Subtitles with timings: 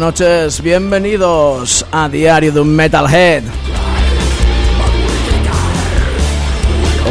[0.00, 3.42] Noches, bienvenidos a Diario de un Metalhead.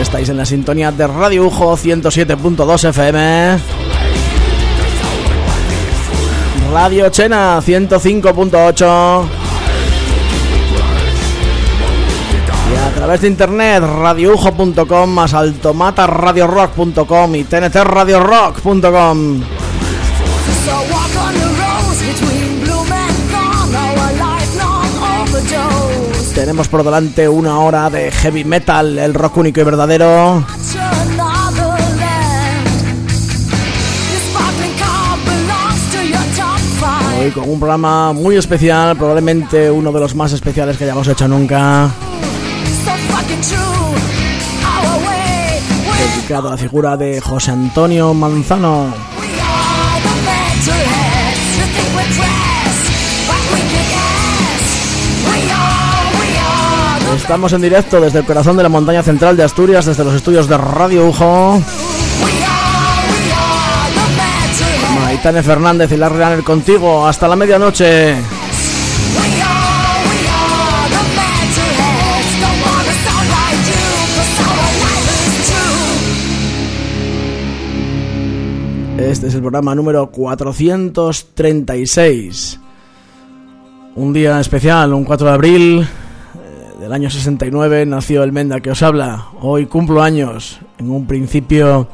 [0.02, 3.60] Estáis en la sintonía de Radio Ujo 107.2 FM.
[6.74, 9.24] Radio Chena 105.8.
[12.74, 19.59] Y a través de internet radioujo.com más altomataradiorock.com y tntradiorock.com.
[26.40, 30.46] Tenemos por delante una hora de heavy metal, el rock único y verdadero.
[37.20, 41.28] Hoy con un programa muy especial, probablemente uno de los más especiales que hayamos hecho
[41.28, 41.90] nunca.
[46.16, 48.94] Dedicado a la figura de José Antonio Manzano.
[57.30, 60.50] Estamos en directo desde el corazón de la montaña central de Asturias, desde los estudios
[60.50, 61.62] de Radio Ujo.
[65.00, 68.16] Maitane Fernández y Larry Runner contigo hasta la medianoche.
[78.98, 82.60] Este es el programa número 436.
[83.98, 85.88] Un día especial, un 4 de abril
[86.80, 89.26] del año 69, nació el Menda que os habla.
[89.42, 90.60] Hoy cumplo años.
[90.78, 91.88] En un principio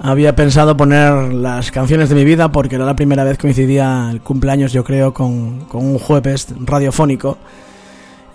[0.00, 4.08] había pensado poner las canciones de mi vida porque era la primera vez que coincidía
[4.10, 7.38] el cumpleaños, yo creo, con, con un jueves radiofónico.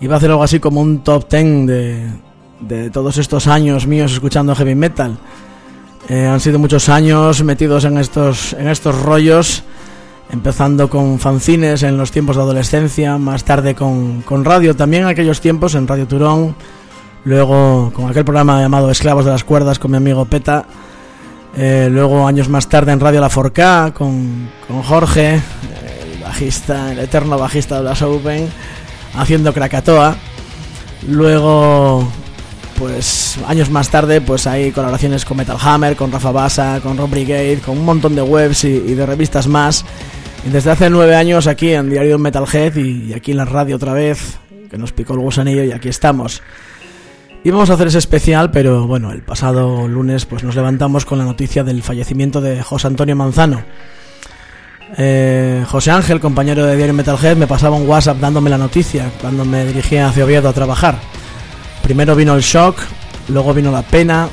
[0.00, 2.08] Iba a hacer algo así como un top 10 de,
[2.60, 5.18] de todos estos años míos escuchando heavy metal.
[6.08, 9.64] Eh, han sido muchos años metidos en estos, en estos rollos,
[10.34, 15.08] empezando con fanzines en los tiempos de adolescencia, más tarde con, con radio también en
[15.08, 16.56] aquellos tiempos, en Radio Turón,
[17.24, 20.64] luego con aquel programa llamado Esclavos de las Cuerdas con mi amigo Peta,
[21.56, 26.98] eh, luego años más tarde en Radio La Forca con, con Jorge, el bajista, el
[26.98, 28.48] eterno bajista de las Open,
[29.16, 30.16] haciendo Krakatoa,
[31.08, 32.08] luego
[32.76, 37.08] pues años más tarde pues hay colaboraciones con Metal Hammer, con Rafa Basa, con Rob
[37.08, 39.84] Brigade, con un montón de webs y de revistas más.
[40.50, 44.38] Desde hace nueve años aquí en Diario Metalhead y, aquí en la radio otra vez,
[44.70, 46.42] que nos picó el gusanillo y aquí estamos.
[47.42, 51.24] Íbamos a hacer ese especial, pero bueno, el pasado lunes pues nos levantamos con la
[51.24, 53.62] noticia del fallecimiento de José Antonio Manzano.
[54.96, 59.44] Eh, José Ángel, compañero de Diario Metalhead, me pasaba un WhatsApp dándome la noticia cuando
[59.44, 60.98] me dirigía hacia Oviedo a trabajar.
[61.82, 62.76] Primero vino el shock,
[63.28, 64.28] luego vino la pena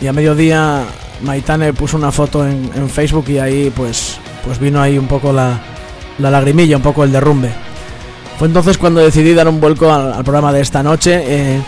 [0.00, 0.84] y a mediodía
[1.22, 5.32] Maitane puso una foto en, en Facebook y ahí pues, pues vino ahí un poco
[5.32, 5.60] la,
[6.18, 7.50] la, lagrimilla, un poco el derrumbe.
[8.38, 11.60] Fue entonces cuando decidí dar un vuelco al, programa de esta noche, eh,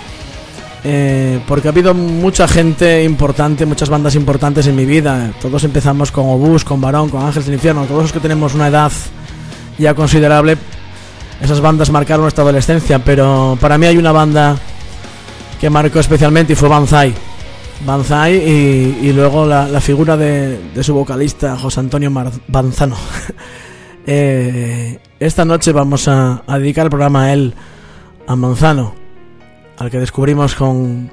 [0.84, 5.32] eh, porque ha habido mucha gente importante, muchas bandas importantes en mi vida.
[5.42, 8.68] Todos empezamos con Obús, con Barón, con Ángeles del Infierno, todos los que tenemos una
[8.68, 8.92] edad
[9.76, 10.56] ya considerable.
[11.40, 14.56] Esas bandas marcaron nuestra adolescencia, pero para mí hay una banda
[15.60, 17.14] que marcó especialmente y fue Banzai.
[17.86, 22.96] Banzai y, luego la, figura de, su vocalista, José Antonio Mar Banzano.
[24.06, 27.54] eh, esta noche vamos a, a, dedicar el programa a él,
[28.26, 28.94] a Manzano,
[29.78, 31.10] al que descubrimos con,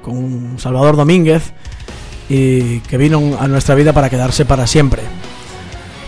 [0.58, 1.52] Salvador Domínguez
[2.28, 5.02] y que vino a nuestra vida para quedarse para siempre.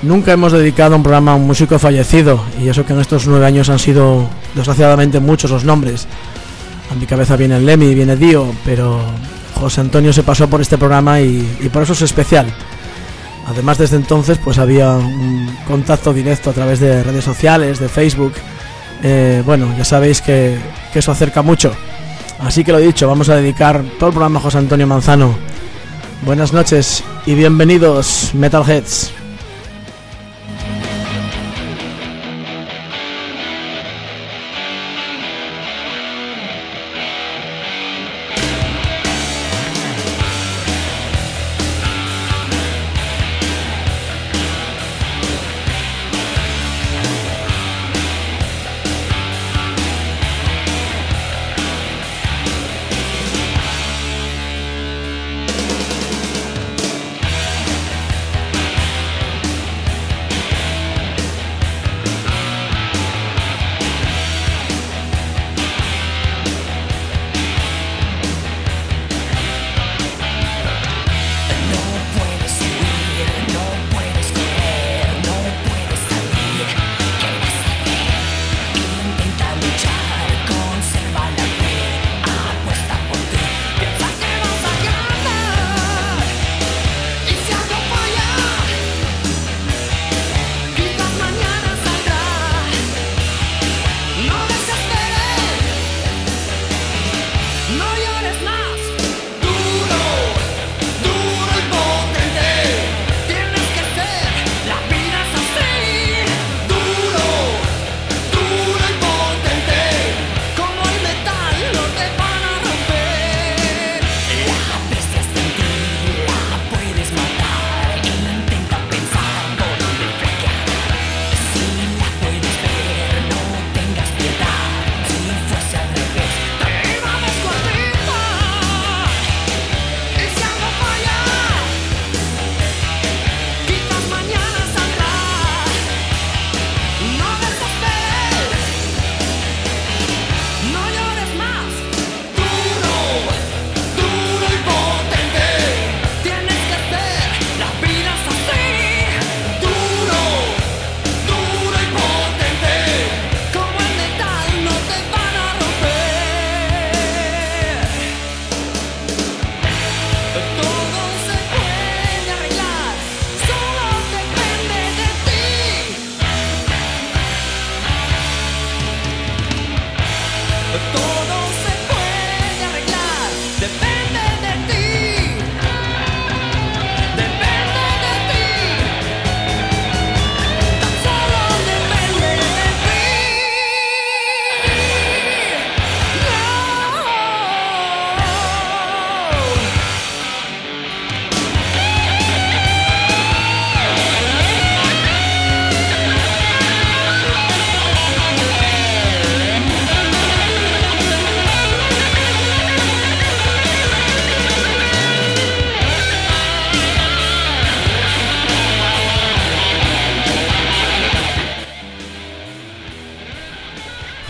[0.03, 3.47] Nunca hemos dedicado un programa a un músico fallecido y eso que en estos nueve
[3.47, 6.07] años han sido desgraciadamente muchos los nombres.
[6.91, 9.01] A mi cabeza viene Lemmy, viene Dio, pero
[9.59, 12.47] José Antonio se pasó por este programa y, por eso es especial.
[13.47, 18.35] Además, desde entonces, pues había un contacto directo a través de redes sociales, de Facebook.
[19.03, 20.59] Eh, bueno, ya sabéis que,
[20.93, 21.73] que, eso acerca mucho.
[22.41, 25.35] Así que lo dicho, vamos a dedicar todo el programa a José Antonio Manzano.
[26.23, 29.13] Buenas noches y bienvenidos, Metalheads.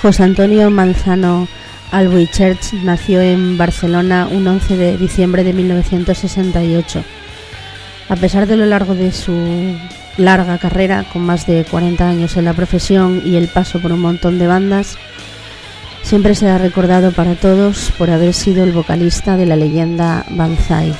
[0.08, 1.46] José Antonio Manzano
[1.92, 7.04] Albuichert nació en Barcelona un 11 de diciembre de 1968.
[8.08, 9.36] A pesar de lo largo de su
[10.16, 14.00] larga carrera, con más de 40 años en la profesión y el paso por un
[14.00, 14.96] montón de bandas,
[16.02, 20.94] siempre se ha recordado para todos por haber sido el vocalista de la leyenda Banzai.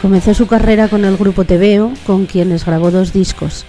[0.00, 3.66] Comenzó su carrera con el grupo Tebeo, con quienes grabó dos discos,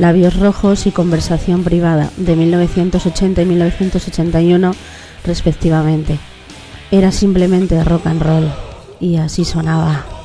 [0.00, 4.72] Labios Rojos y Conversación Privada, de 1980 y 1981
[5.26, 6.18] respectivamente.
[6.90, 8.50] Era simplemente rock and roll
[8.98, 10.19] y así sonaba.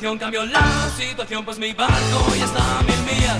[0.00, 3.38] Cambió la situación, pues mi barco ya está a mil millas.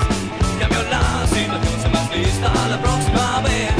[0.58, 3.72] Cambió la situación, se más lista la próxima vez.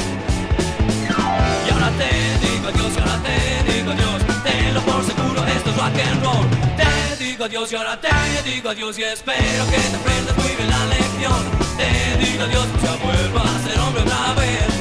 [1.66, 4.22] Y ahora te digo adiós, y ahora te digo adiós.
[4.44, 6.46] Tenlo por seguro, esto es rock and roll.
[6.76, 8.98] Te digo adiós, y ahora te digo adiós.
[8.98, 11.42] Y espero que te aprendas muy bien la lección.
[11.78, 14.75] Te digo adiós, ya vuelvo a ser hombre otra vez.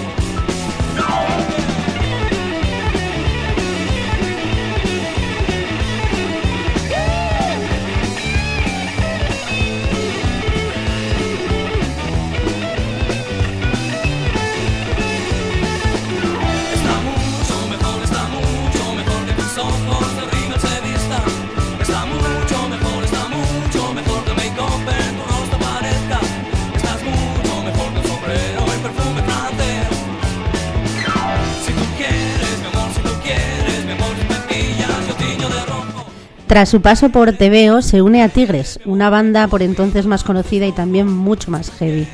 [36.55, 40.65] Tras su paso por TVO se une a Tigres, una banda por entonces más conocida
[40.65, 42.07] y también mucho más heavy.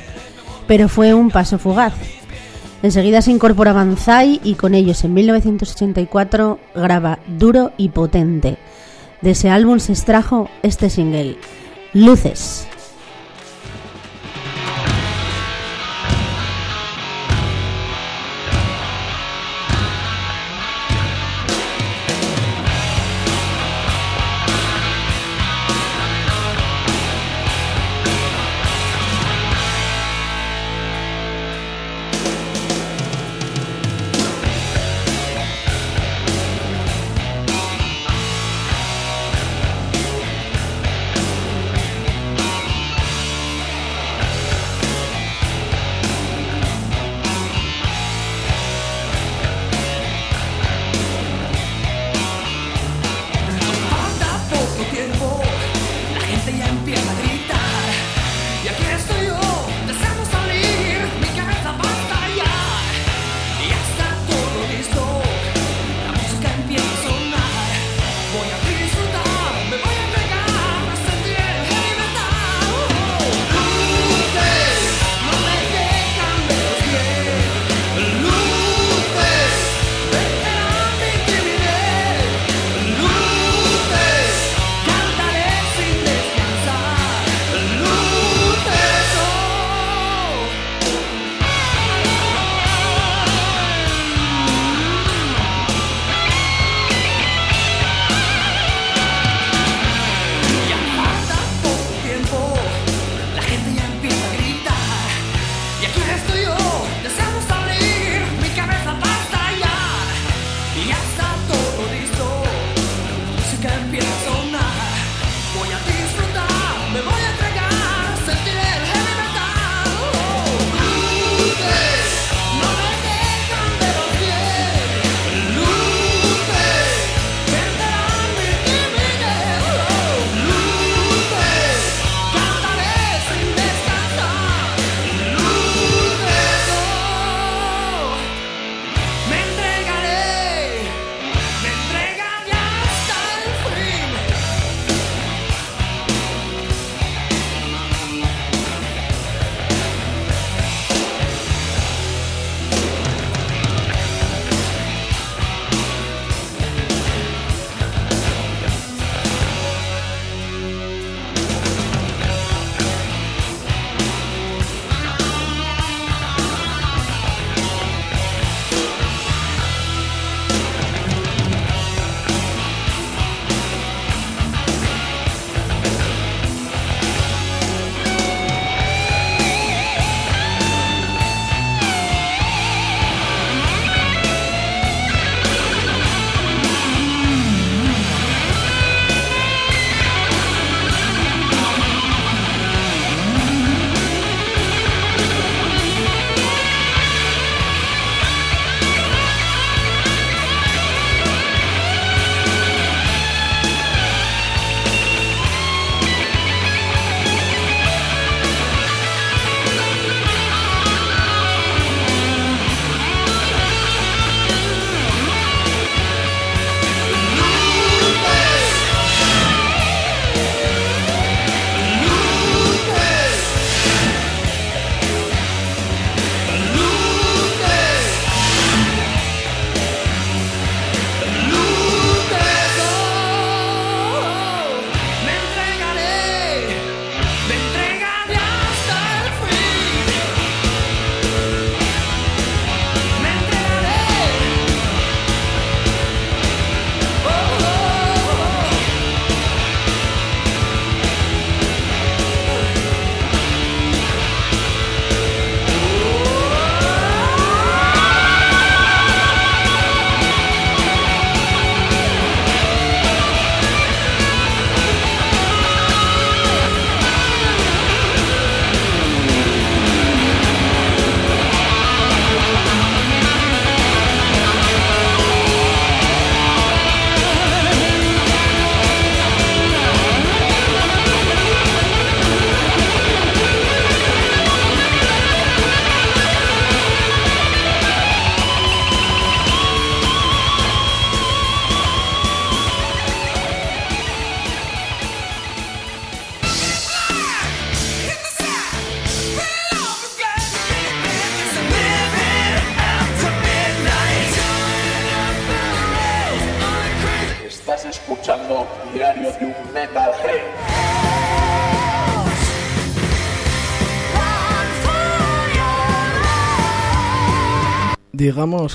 [0.66, 1.92] Pero fue un paso fugaz.
[2.82, 8.56] Enseguida se incorpora Banzai y con ellos en 1984 graba Duro y Potente.
[9.20, 11.36] De ese álbum se extrajo este single,
[11.92, 12.66] Luces.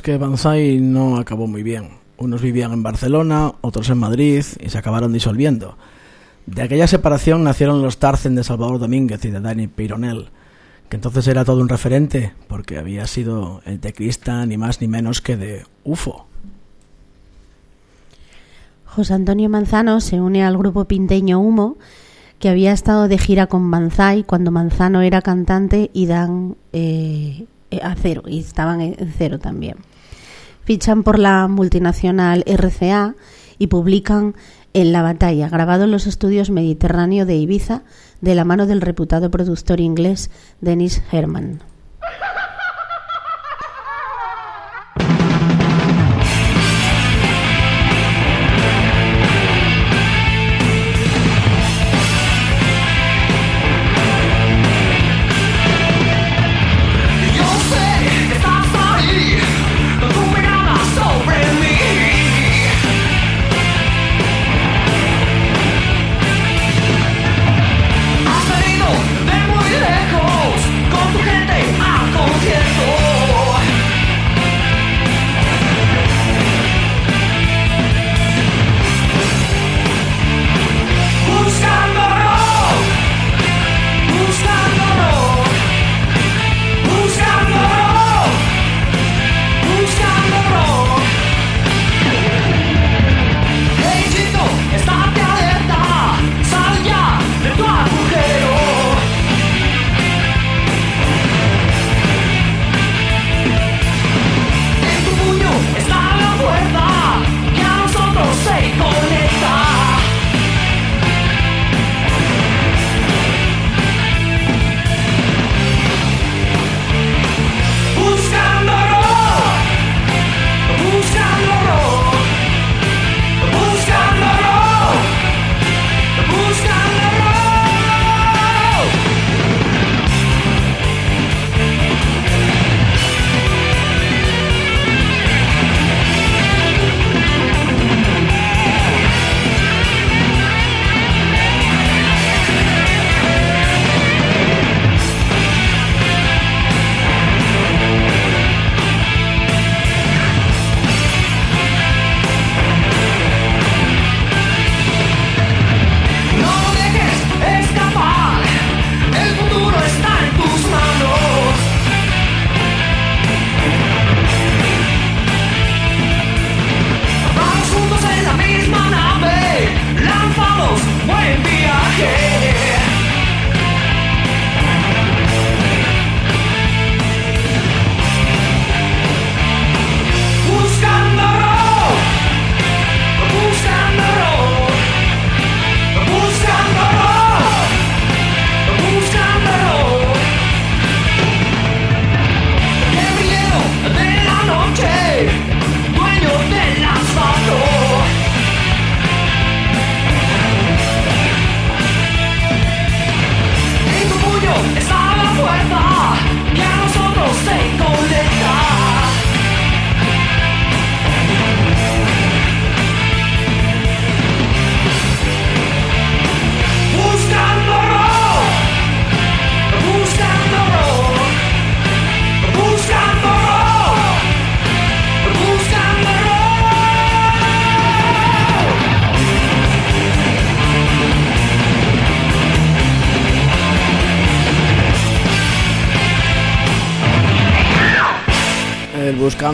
[0.01, 1.89] Que Banzai no acabó muy bien.
[2.17, 5.77] Unos vivían en Barcelona, otros en Madrid y se acabaron disolviendo.
[6.45, 10.29] De aquella separación nacieron los Tarzan de Salvador Domínguez y de Dani Pironel,
[10.87, 15.19] que entonces era todo un referente porque había sido el teclista ni más ni menos
[15.19, 16.27] que de UFO.
[18.85, 21.75] José Antonio Manzano se une al grupo pinteño Humo,
[22.39, 27.47] que había estado de gira con Banzai cuando Manzano era cantante y Dan eh,
[27.81, 29.77] a cero, y estaban en en cero también.
[30.63, 33.15] Fichan por la multinacional RCA
[33.57, 34.35] y publican
[34.73, 37.83] En la batalla, grabado en los estudios Mediterráneo de Ibiza,
[38.21, 40.29] de la mano del reputado productor inglés
[40.61, 41.61] Dennis Herman.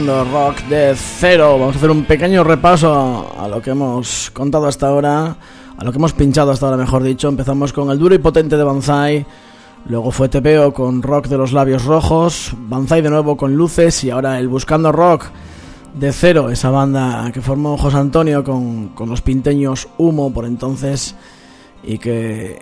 [0.04, 1.58] El Buscando Rock de Cero.
[1.58, 5.38] Vamos a hacer un pequeño repaso a lo que hemos contado hasta ahora,
[5.78, 7.30] a lo que hemos pinchado hasta ahora, mejor dicho.
[7.30, 9.26] Empezamos con el duro y potente de Banzai,
[9.86, 14.10] luego fue TPO con Rock de los Labios Rojos, Banzai de nuevo con Luces y
[14.10, 15.28] ahora el Buscando Rock
[15.94, 21.16] de Cero, esa banda que formó José Antonio con, con los pinteños Humo por entonces
[21.82, 22.62] y que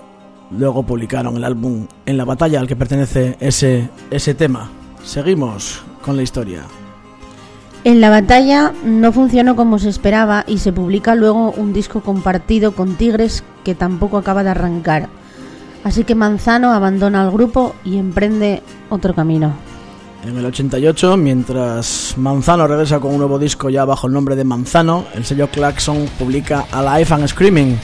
[0.51, 4.69] luego publicaron el álbum En la batalla al que pertenece ese, ese tema.
[5.03, 6.65] Seguimos con la historia.
[7.83, 12.73] En la batalla no funcionó como se esperaba y se publica luego un disco compartido
[12.73, 15.09] con Tigres que tampoco acaba de arrancar.
[15.83, 19.53] Así que Manzano abandona al grupo y emprende otro camino.
[20.23, 24.43] En el 88, mientras Manzano regresa con un nuevo disco ya bajo el nombre de
[24.43, 27.79] Manzano, el sello Claxon publica a Alive and Screaming,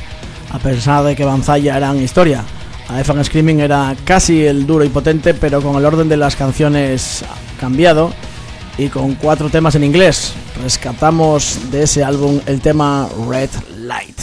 [0.51, 2.43] a pesar de que Banzaya eran historia.
[2.89, 6.35] Alive and Screaming era casi el duro y potente, pero con el orden de las
[6.35, 7.25] canciones
[7.59, 8.11] cambiado
[8.77, 10.33] y con cuatro temas en inglés.
[10.61, 14.19] Rescatamos de ese álbum el tema Red Light.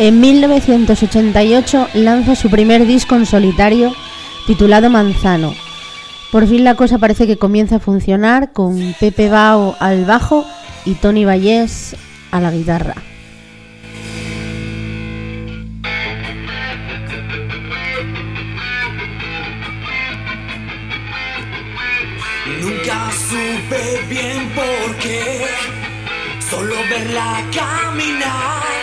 [0.00, 3.94] en 1988 lanza su primer disco en solitario
[4.46, 5.52] titulado Manzano.
[6.32, 10.46] Por fin la cosa parece que comienza a funcionar con Pepe Bao al bajo
[10.86, 11.96] y Tony Vallés
[12.30, 12.94] a la guitarra.
[22.62, 25.44] Nunca supe bien por qué,
[26.48, 28.79] solo verla caminar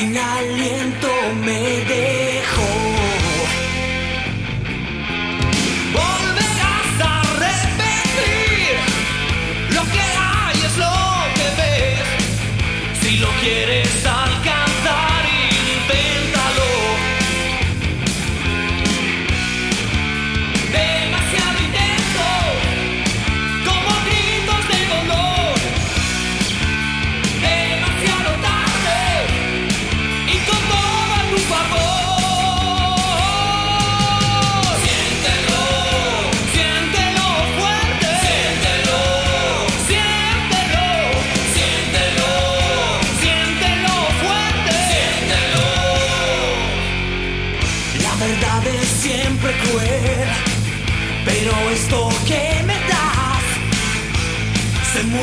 [0.00, 1.08] sin aliento
[1.44, 1.60] me
[1.94, 2.70] dejó.
[5.92, 8.76] Volverás a repetir,
[9.74, 10.96] lo que hay es lo
[11.36, 13.89] que ves, si lo quieres.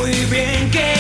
[0.08, 0.97] muy bien que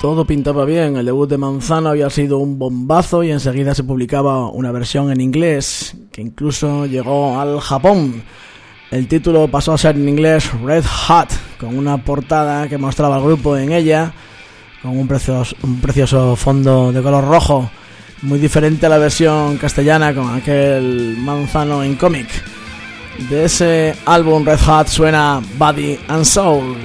[0.00, 4.48] Todo pintaba bien, el debut de Manzano había sido un bombazo y enseguida se publicaba
[4.48, 8.22] una versión en inglés que incluso llegó al Japón.
[8.92, 13.24] El título pasó a ser en inglés Red Hot, con una portada que mostraba al
[13.24, 14.12] grupo en ella,
[14.82, 17.68] con un precioso, fondo de color rojo,
[18.22, 22.28] muy diferente a la versión castellana con aquel Manzano en cómic.
[23.28, 26.76] De ese álbum Red Hot suena Body and Soul.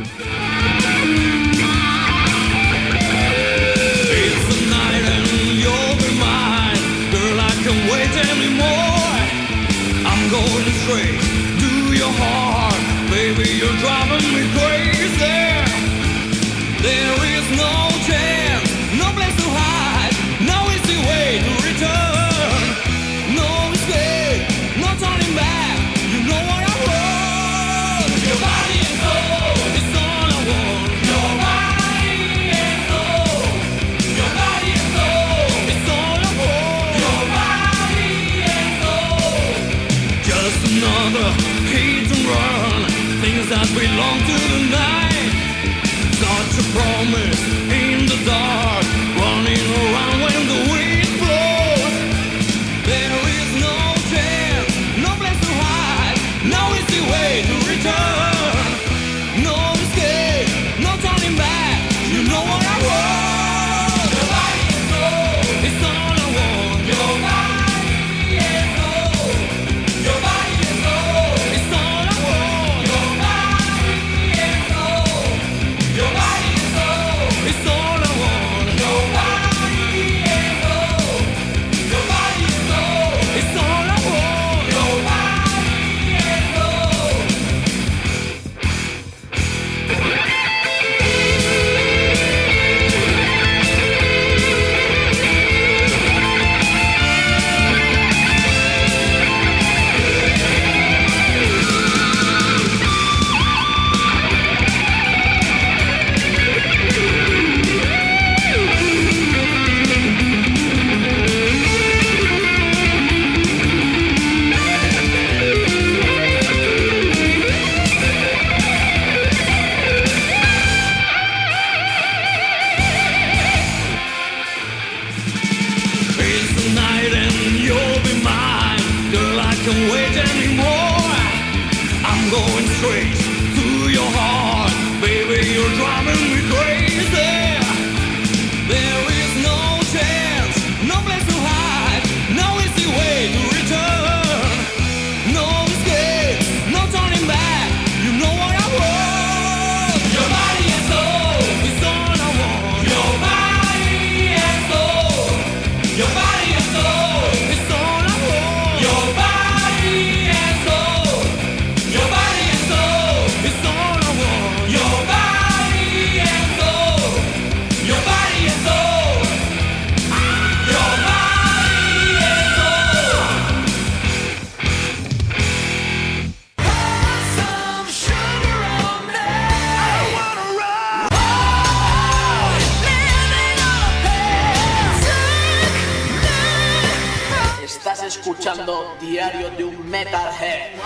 [188.17, 190.77] escuchando Diario de un Metalhead.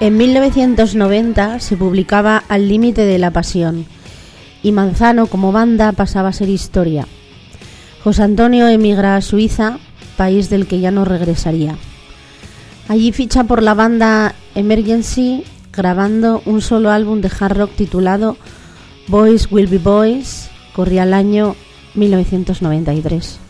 [0.00, 3.86] En 1990 se publicaba Al límite de la pasión
[4.62, 7.06] y Manzano como banda pasaba a ser historia.
[8.02, 9.78] José Antonio emigra a Suiza,
[10.16, 11.76] país del que ya no regresaría.
[12.88, 18.36] Allí ficha por la banda Emergency grabando un solo álbum de hard rock titulado
[19.06, 21.54] Boys Will Be Boys, corría el año
[21.94, 23.45] 1993.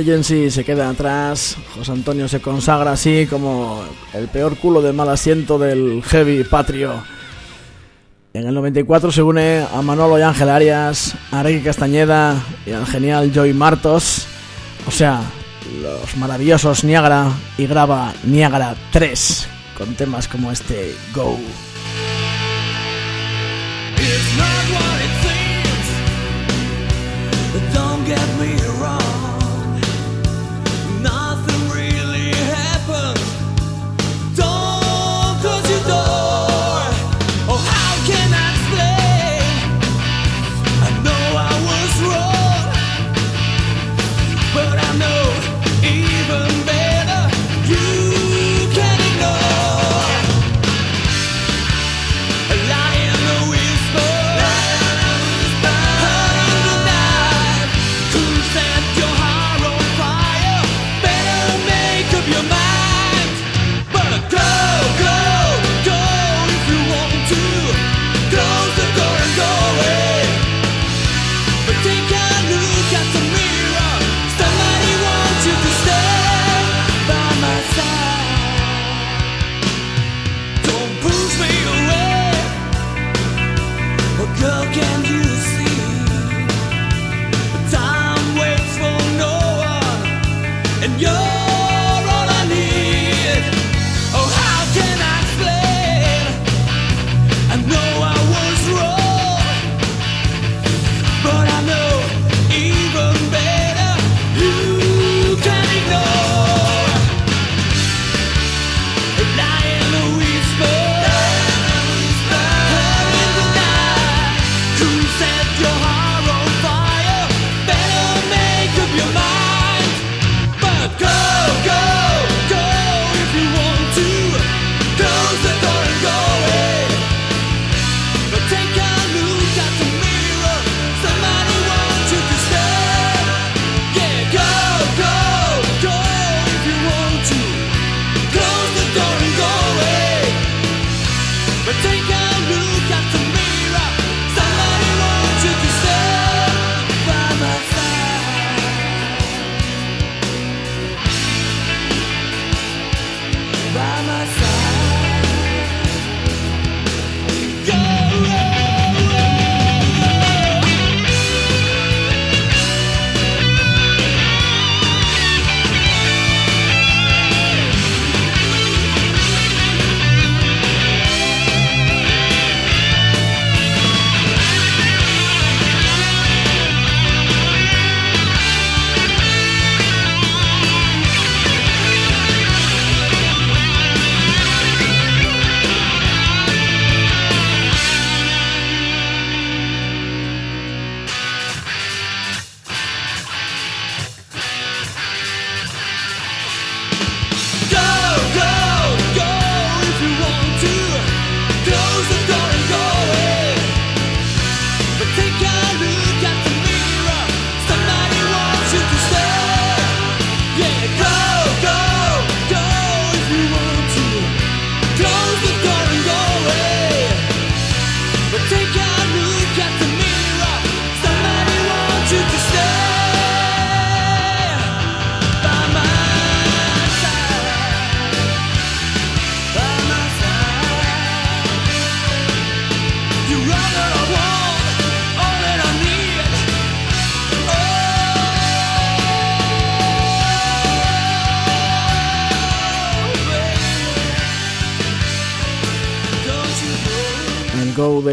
[0.00, 3.82] Agency se queda atrás, José Antonio se consagra así como
[4.14, 7.02] el peor culo de mal asiento del heavy patrio.
[8.32, 12.86] En el 94 se une a Manolo y Ángel Arias, a Ricky Castañeda y al
[12.86, 14.26] genial Joy Martos,
[14.86, 15.20] o sea,
[15.82, 21.36] los maravillosos Niagara y graba Niagara 3 con temas como este Go.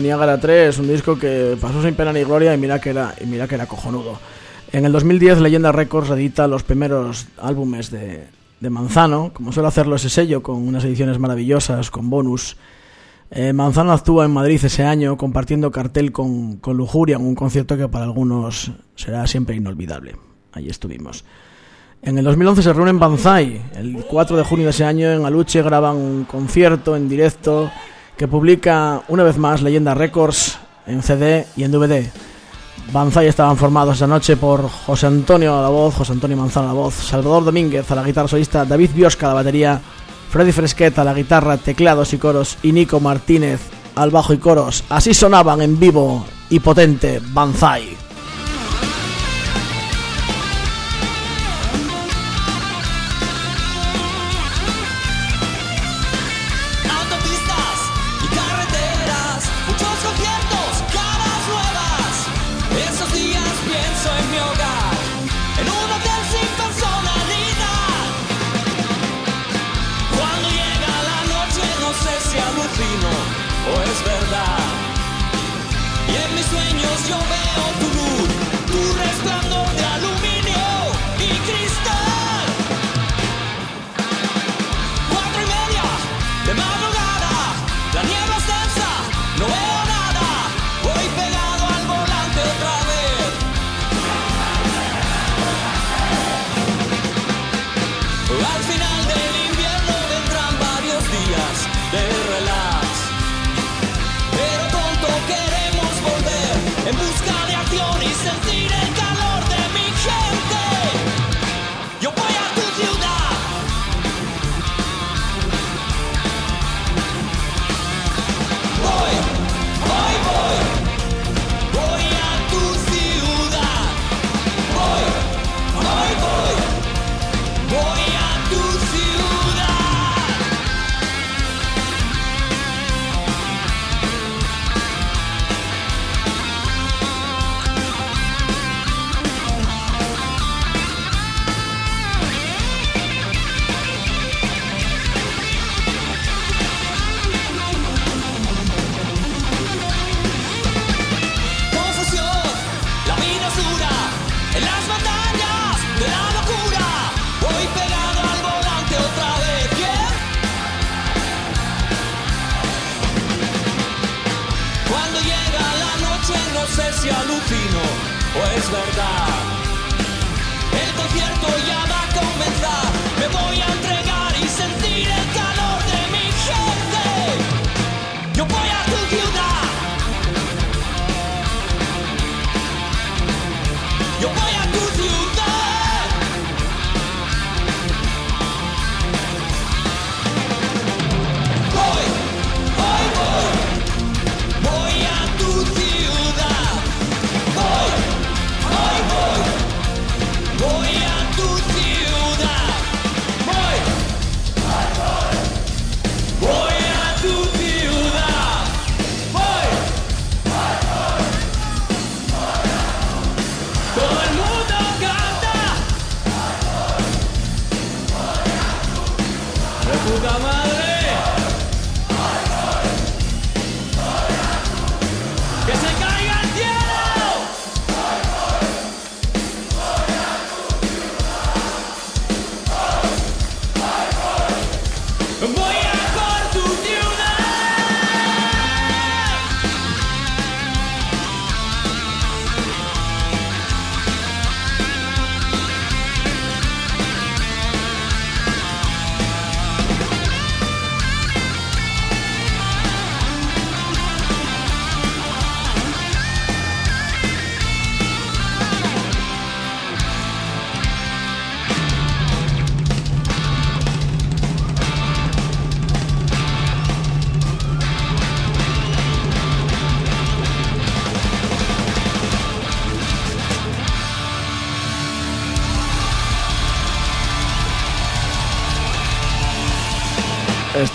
[0.08, 3.26] Niagara 3, un disco que pasó sin pena ni gloria y mira que era, y
[3.26, 4.18] mira que era cojonudo.
[4.72, 8.24] En el 2010 Leyenda Records edita los primeros álbumes de,
[8.62, 12.56] de Manzano, como suele hacerlo ese sello, con unas ediciones maravillosas, con bonus.
[13.32, 17.76] Eh, Manzano actúa en Madrid ese año compartiendo cartel con, con Lujuria, en un concierto
[17.76, 20.16] que para algunos será siempre inolvidable.
[20.54, 21.26] Allí estuvimos.
[22.02, 23.62] En el 2011 se reúnen Banzai.
[23.76, 27.70] El 4 de junio de ese año en Aluche graban un concierto en directo
[28.18, 32.10] que publica una vez más Leyenda Records en CD y en DVD.
[32.92, 36.74] Banzai estaban formados esa noche por José Antonio a la voz, José Antonio Manzano a
[36.74, 39.82] la voz, Salvador Domínguez a la guitarra solista, David Biosca a la batería,
[40.30, 43.62] Freddy Fresquet a la guitarra, teclados y coros y Nico Martínez
[43.96, 44.84] al bajo y coros.
[44.90, 48.07] Así sonaban en vivo y potente Banzai.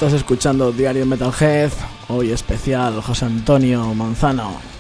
[0.03, 1.71] Estás escuchando Diario Metalhead,
[2.09, 4.72] hoy especial José Antonio Manzano.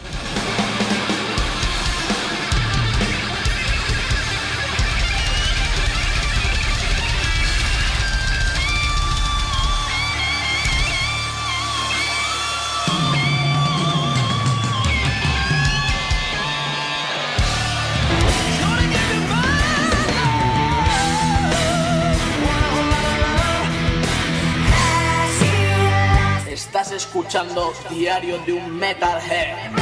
[28.46, 29.72] de un metalhead.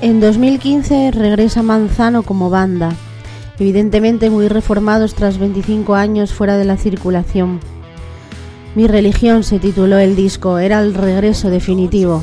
[0.00, 2.94] En 2015 regresa Manzano como banda,
[3.58, 7.60] evidentemente muy reformados tras 25 años fuera de la circulación.
[8.74, 12.22] Mi religión se tituló el disco, era el regreso definitivo.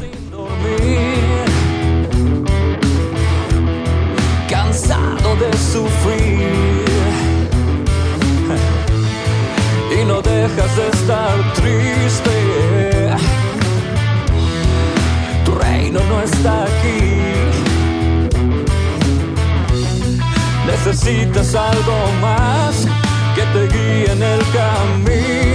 [21.03, 22.87] necesitas algo más
[23.35, 25.52] que te guíe en el camino.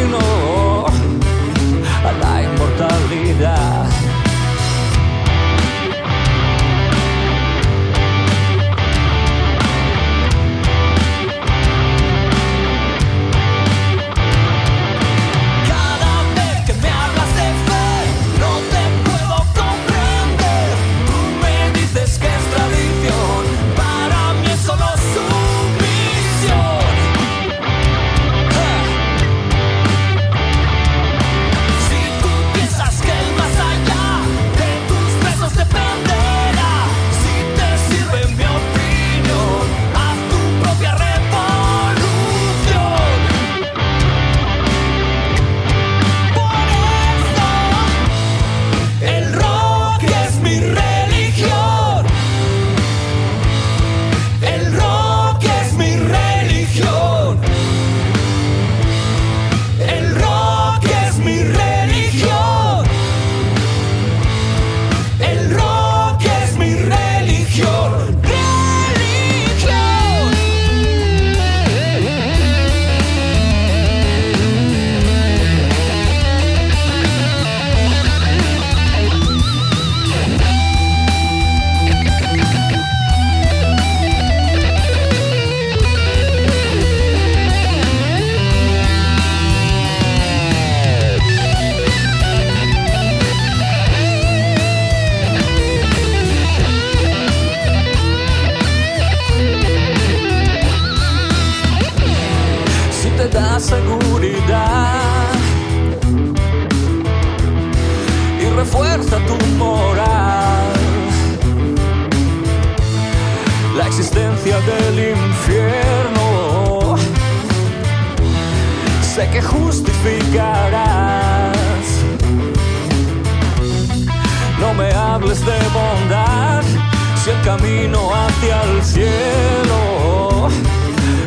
[127.58, 130.48] camino hacia el cielo,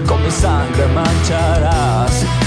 [0.08, 2.41] con mi sangre mancharás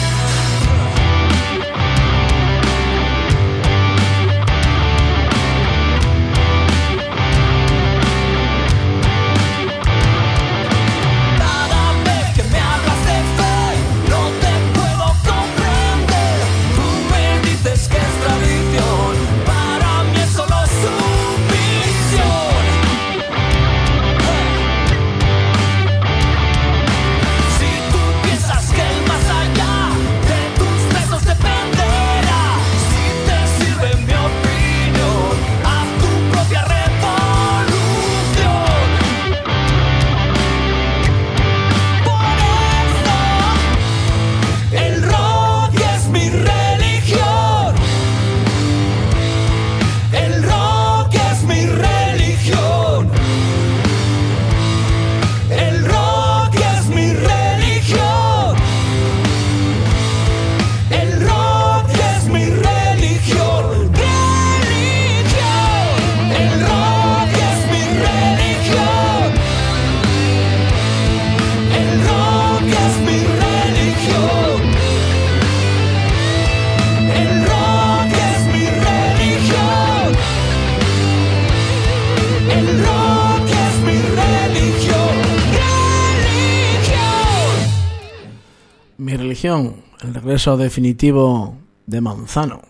[89.45, 92.62] el regreso definitivo de Manzano.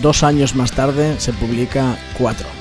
[0.00, 2.59] Dos años más tarde se publica Cuatro.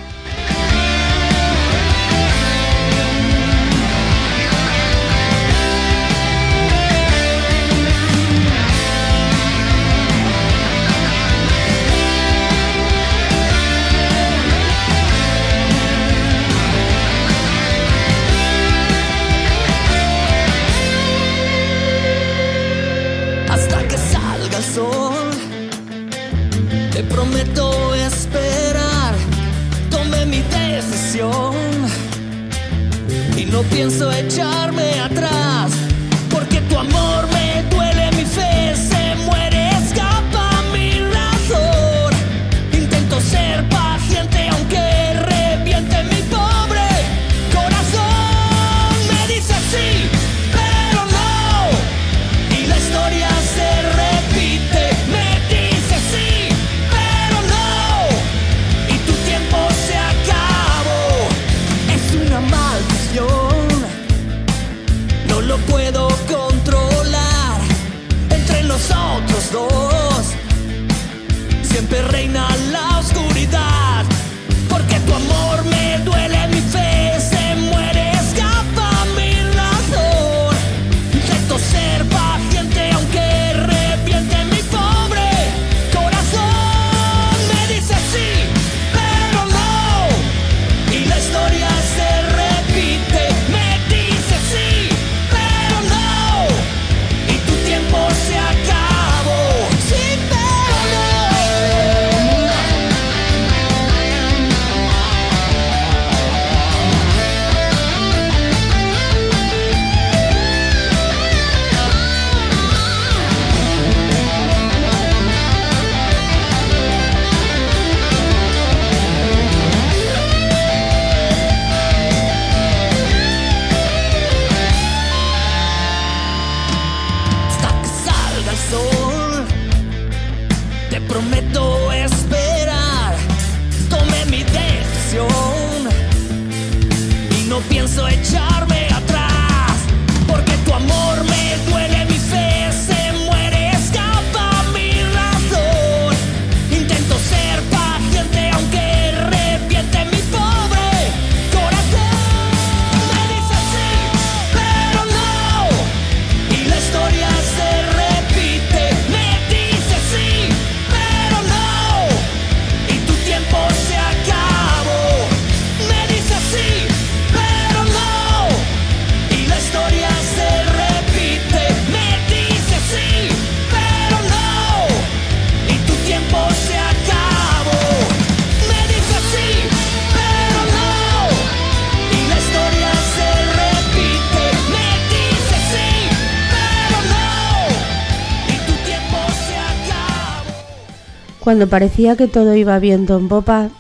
[191.50, 193.72] Cuando parecía que todo iba viento en popa,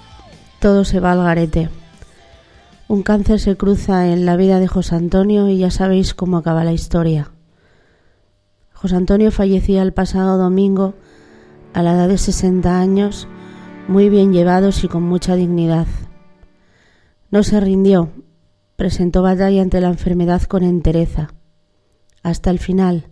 [0.57, 1.69] todo se va al garete.
[2.87, 6.63] Un cáncer se cruza en la vida de José Antonio y ya sabéis cómo acaba
[6.63, 7.29] la historia.
[8.73, 10.95] José Antonio fallecía el pasado domingo
[11.75, 13.27] a la edad de 60 años,
[13.87, 15.85] muy bien llevados y con mucha dignidad.
[17.29, 18.09] No se rindió,
[18.77, 21.35] presentó batalla ante la enfermedad con entereza,
[22.23, 23.09] hasta el final,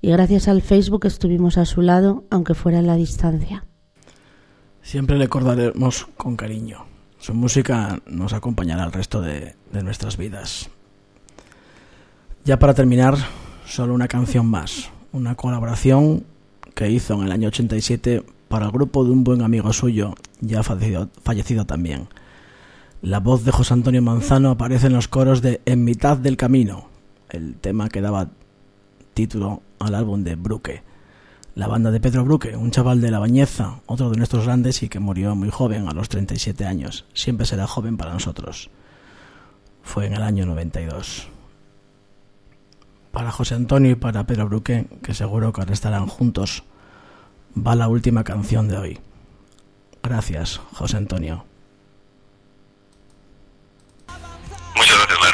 [0.00, 3.64] y gracias al Facebook estuvimos a su lado, aunque fuera en la distancia.
[4.82, 6.84] Siempre le recordaremos con cariño.
[7.18, 10.70] Su música nos acompañará el resto de, de nuestras vidas.
[12.44, 13.16] Ya para terminar,
[13.64, 14.90] solo una canción más.
[15.12, 16.24] Una colaboración
[16.74, 20.62] que hizo en el año 87 para el grupo de un buen amigo suyo, ya
[20.62, 22.08] fallecido, fallecido también.
[23.00, 26.88] La voz de José Antonio Manzano aparece en los coros de En mitad del camino,
[27.30, 28.28] el tema que daba
[29.14, 30.82] título al álbum de Bruque.
[31.54, 34.88] La banda de Pedro Bruque, un chaval de La Bañeza, otro de nuestros grandes y
[34.88, 37.04] que murió muy joven, a los 37 años.
[37.12, 38.70] Siempre será joven para nosotros.
[39.82, 41.28] Fue en el año 92.
[43.10, 46.64] Para José Antonio y para Pedro Bruque, que seguro que ahora estarán juntos,
[47.54, 49.00] va la última canción de hoy.
[50.02, 51.44] Gracias, José Antonio.
[54.74, 55.31] Muchas gracias,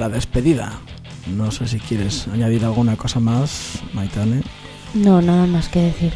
[0.00, 0.72] la despedida.
[1.26, 4.42] No sé si quieres añadir alguna cosa más, Maitane.
[4.94, 6.12] No, nada más que decir.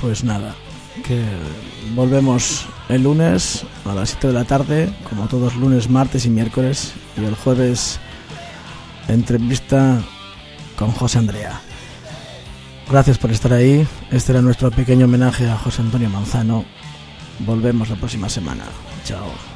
[0.00, 0.54] Pues nada,
[1.02, 1.24] que
[1.94, 6.92] volvemos el lunes a las 7 de la tarde, como todos lunes, martes y miércoles,
[7.16, 7.98] y el jueves
[9.08, 10.02] entrevista
[10.76, 11.60] con José Andrea.
[12.90, 13.86] Gracias por estar ahí.
[14.12, 16.64] Este era nuestro pequeño homenaje a José Antonio Manzano.
[17.40, 18.64] Volvemos la próxima semana.
[19.04, 19.55] Chao.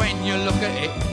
[0.00, 1.00] when you look at it